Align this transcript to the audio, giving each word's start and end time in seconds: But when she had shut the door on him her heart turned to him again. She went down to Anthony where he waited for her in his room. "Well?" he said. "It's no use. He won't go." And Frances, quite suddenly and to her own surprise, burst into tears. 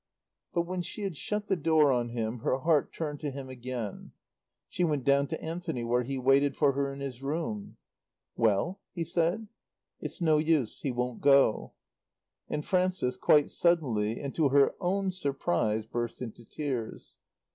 But 0.51 0.63
when 0.63 0.81
she 0.81 1.03
had 1.03 1.15
shut 1.15 1.45
the 1.45 1.55
door 1.55 1.91
on 1.91 2.09
him 2.09 2.39
her 2.39 2.57
heart 2.57 2.91
turned 2.91 3.19
to 3.19 3.29
him 3.29 3.49
again. 3.49 4.13
She 4.67 4.83
went 4.83 5.03
down 5.03 5.27
to 5.27 5.39
Anthony 5.39 5.83
where 5.83 6.01
he 6.01 6.17
waited 6.17 6.55
for 6.57 6.71
her 6.71 6.91
in 6.91 7.01
his 7.01 7.21
room. 7.21 7.77
"Well?" 8.35 8.79
he 8.95 9.03
said. 9.03 9.47
"It's 9.99 10.19
no 10.19 10.39
use. 10.39 10.81
He 10.81 10.91
won't 10.91 11.21
go." 11.21 11.73
And 12.49 12.65
Frances, 12.65 13.15
quite 13.15 13.51
suddenly 13.51 14.19
and 14.19 14.33
to 14.33 14.49
her 14.49 14.73
own 14.79 15.11
surprise, 15.11 15.85
burst 15.85 16.19
into 16.19 16.45
tears. 16.45 17.17